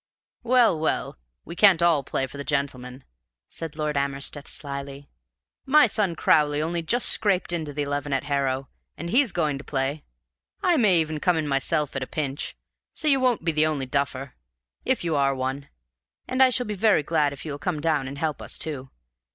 "Well, 0.41 0.79
well, 0.79 1.19
we 1.45 1.55
can't 1.55 1.79
all 1.79 2.01
play 2.03 2.25
for 2.25 2.37
the 2.39 2.43
Gentlemen," 2.43 3.03
said 3.49 3.75
Lord 3.75 3.95
Amersteth 3.95 4.47
slyly. 4.47 5.11
"My 5.67 5.85
son 5.85 6.15
Crowley 6.15 6.59
only 6.59 6.81
just 6.81 7.07
scraped 7.07 7.53
into 7.53 7.71
the 7.71 7.83
eleven 7.83 8.11
at 8.11 8.23
Harrow, 8.23 8.67
and 8.97 9.11
HE'S 9.11 9.31
going 9.31 9.59
to 9.59 9.63
play. 9.63 10.03
I 10.63 10.75
may 10.75 10.99
even 10.99 11.19
come 11.19 11.37
in 11.37 11.47
myself 11.47 11.95
at 11.95 12.01
a 12.01 12.07
pinch; 12.07 12.55
so 12.95 13.07
you 13.07 13.19
won't 13.19 13.45
be 13.45 13.51
the 13.51 13.67
only 13.67 13.85
duffer, 13.85 14.33
if 14.85 15.03
you 15.03 15.15
are 15.15 15.35
one, 15.35 15.69
and 16.27 16.41
I 16.41 16.49
shall 16.49 16.65
be 16.65 16.73
very 16.73 17.03
glad 17.03 17.31
if 17.31 17.45
you 17.45 17.51
will 17.51 17.59
come 17.59 17.79
down 17.79 18.07
and 18.07 18.17
help 18.17 18.41
us 18.41 18.57
too. 18.57 18.89